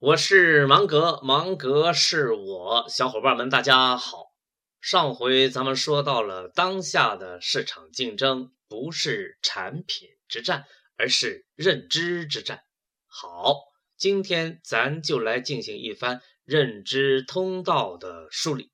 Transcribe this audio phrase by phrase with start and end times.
[0.00, 4.26] 我是芒格，芒格是我，小伙伴们大家好。
[4.80, 10.66] 上回咱们说到了当下的市场竞争不是产品之战，
[10.96, 12.62] 而是认知之战。
[13.08, 13.56] 好，
[13.96, 18.70] 今天咱就来进行一番认知通道的梳理。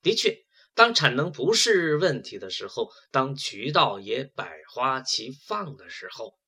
[0.00, 6.38] 的确，当产能不是问题的时候，当渠道也百花齐放的时候，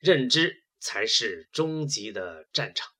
[0.00, 2.92] 认知才是终极的战场。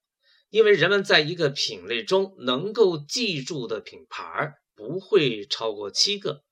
[0.54, 6.44] 因为人们在一个品类中能够记住的品牌不会超过七个，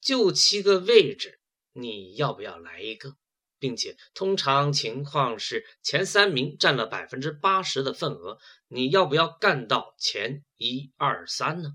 [0.00, 1.40] 就七个位置，
[1.72, 3.16] 你要不要来一个？
[3.58, 11.70] 并且通常情况是前三名占了百分之八十的份额，你要不要干到前一二三呢？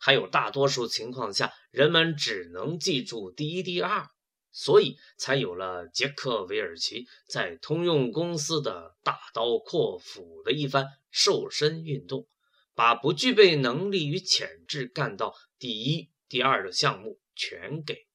[0.00, 4.08] 还有大多数情况下，人们只能记住第一、第二。
[4.50, 12.26] 所以才有了杰克韦尔奇在通用公司的大刀阔斧的一番瘦身运动，
[12.74, 18.06] 把不具备能力与潜质干到第一、第二的项目全给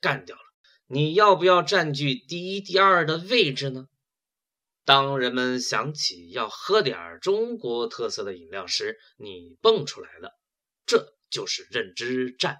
[0.00, 0.42] 干掉了。
[0.86, 3.88] 你要不要占据第一、第二的位置呢？
[4.84, 10.30] 当人们想起要喝点中国特色的饮料时，你蹦出来了，
[10.86, 12.56] 这就是认知战。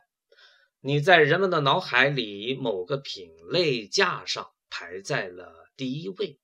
[0.81, 6.39] 你在人们的脑海里某个品类架上排在了第一位，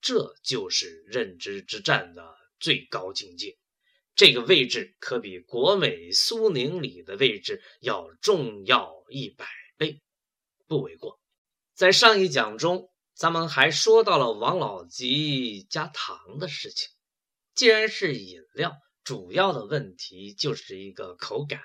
[0.00, 3.58] 这就是认知之战的最高境界。
[4.14, 10.00] 这个位置可比国美苏宁里的位置要重要一百倍，
[10.66, 11.20] 不为过。
[11.74, 16.88] 在上一讲中，咱们还说到了王老吉加糖的事情。
[17.54, 18.72] 既然是饮料。
[19.06, 21.60] 主要的问题就是一个口感，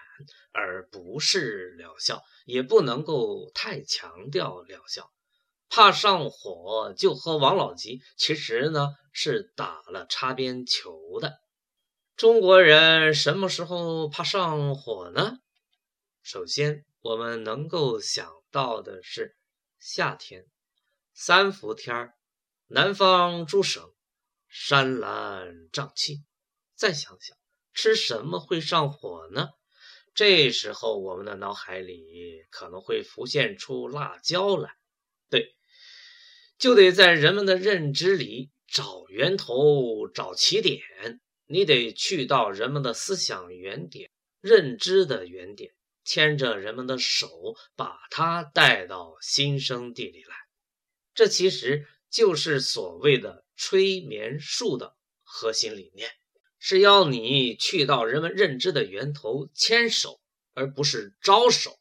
[0.51, 5.11] 而不是疗效，也不能够太强调疗效。
[5.67, 11.39] 怕上火就喝王老吉，其实呢是打了擦边球的。
[12.15, 15.39] 中国人什么时候怕上火呢？
[16.21, 19.35] 首先，我们能够想到的是
[19.79, 20.45] 夏天，
[21.15, 22.13] 三伏天儿，
[22.67, 23.83] 南方诸省
[24.47, 26.23] 山岚瘴气。
[26.81, 27.37] 再想想，
[27.75, 29.49] 吃什么会上火呢？
[30.15, 34.71] 这时候，我们的脑海里可能会浮现出辣椒来。
[35.29, 35.55] 对，
[36.57, 40.81] 就得在人们的认知里找源头、找起点。
[41.45, 44.09] 你得去到人们的思想原点、
[44.39, 50.35] 认知的原点，牵着人们的手，把它带到新生地里来。
[51.13, 56.09] 这其实就是所谓的催眠术的核心理念。
[56.63, 60.21] 是要你去到人们认知的源头牵手，
[60.53, 61.79] 而不是招手，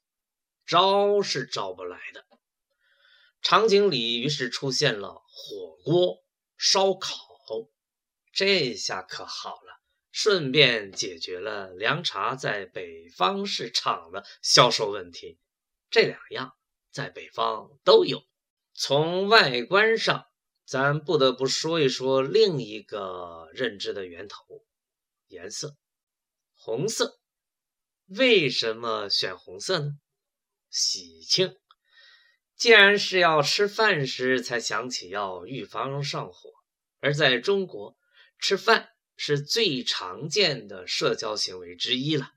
[0.67, 2.25] 招是招不来的。
[3.43, 6.25] 场景里于是出现了火锅、
[6.57, 7.15] 烧烤，
[8.33, 15.39] 这下可好了，顺便解决了凉茶在北方市场的销售问题。
[15.91, 16.55] 这两样
[16.91, 18.23] 在北方都有。
[18.73, 20.25] 从外观上，
[20.65, 24.65] 咱不得不说一说另一个认知的源头。
[25.31, 25.77] 颜色，
[26.57, 27.21] 红色，
[28.09, 29.93] 为什么选红色呢？
[30.69, 31.57] 喜庆。
[32.57, 36.51] 既然是要吃饭时才想起要预防上火，
[36.99, 37.97] 而在中国
[38.41, 42.33] 吃饭是最常见的社交行为之一了，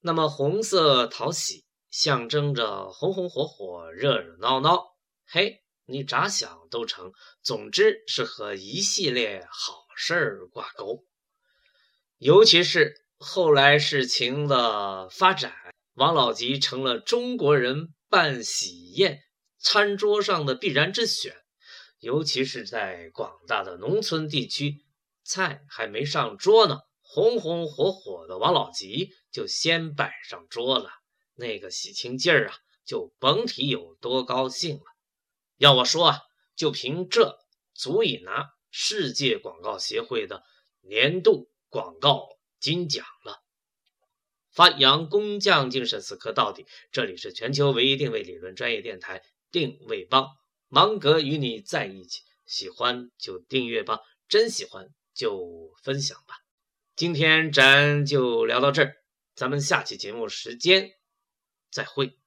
[0.00, 4.96] 那么红色讨喜，象征着红红火火、热热闹闹。
[5.26, 7.12] 嘿，你咋想都成。
[7.42, 11.04] 总之是和一系列好事儿挂钩。
[12.22, 15.52] 尤其是后来事情的发展，
[15.94, 19.24] 王老吉成了中国人办喜宴
[19.58, 21.34] 餐桌上的必然之选。
[21.98, 24.84] 尤其是在广大的农村地区，
[25.24, 30.90] 菜还没上桌呢，红红火火的王老吉就先摆上桌了，
[31.34, 32.54] 那个喜庆劲儿啊，
[32.86, 34.84] 就甭提有多高兴了。
[35.56, 36.20] 要我说啊，
[36.54, 37.40] 就凭这，
[37.74, 40.44] 足以拿世界广告协会的
[40.82, 41.48] 年度。
[41.72, 42.28] 广告
[42.60, 43.40] 金奖了，
[44.52, 46.66] 发扬工匠精神，死磕到底。
[46.90, 50.28] 这里是全球唯一定位理论专业电台定位帮，
[50.68, 52.20] 芒格与你在一起。
[52.44, 56.34] 喜欢就订阅吧，真喜欢就分享吧。
[56.94, 58.92] 今天咱就聊到这儿，
[59.34, 60.90] 咱们下期节目时间
[61.70, 62.21] 再会。